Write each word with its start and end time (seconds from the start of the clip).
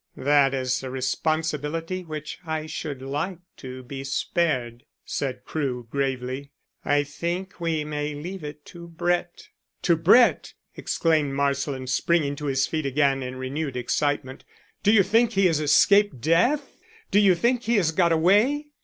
"That 0.17 0.55
is 0.55 0.81
a 0.81 0.89
responsibility 0.89 2.03
which 2.03 2.39
I 2.43 2.65
should 2.65 3.03
like 3.03 3.37
to 3.57 3.83
be 3.83 4.03
spared," 4.03 4.83
said 5.05 5.43
Crewe 5.45 5.85
gravely. 5.91 6.49
"I 6.83 7.03
think 7.03 7.59
we 7.61 7.83
may 7.83 8.15
leave 8.15 8.43
it 8.43 8.65
to 8.73 8.87
Brett." 8.87 9.49
"To 9.83 9.95
Brett!" 9.95 10.55
exclaimed 10.75 11.35
Marsland, 11.35 11.91
springing 11.91 12.35
to 12.37 12.45
his 12.47 12.65
feet 12.65 12.87
again 12.87 13.21
in 13.21 13.35
renewed 13.35 13.77
excitement. 13.77 14.43
"Do 14.81 14.91
you 14.91 15.03
think 15.03 15.33
he 15.33 15.45
has 15.45 15.59
escaped 15.59 16.19
death; 16.19 16.79
do 17.11 17.19
you 17.19 17.35
think 17.35 17.61
he 17.61 17.75
has 17.75 17.91
got 17.91 18.11
away?" 18.11 18.69